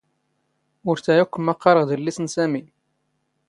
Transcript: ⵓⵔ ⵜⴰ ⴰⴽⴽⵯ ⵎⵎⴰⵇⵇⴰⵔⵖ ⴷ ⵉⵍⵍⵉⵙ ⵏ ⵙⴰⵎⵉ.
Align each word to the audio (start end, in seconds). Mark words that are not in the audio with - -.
ⵓⵔ 0.89 0.97
ⵜⴰ 1.05 1.13
ⴰⴽⴽⵯ 1.21 1.33
ⵎⵎⴰⵇⵇⴰⵔⵖ 1.39 1.81
ⴷ 1.87 1.89
ⵉⵍⵍⵉⵙ 1.95 2.17
ⵏ 2.23 2.27
ⵙⴰⵎⵉ. 2.33 2.61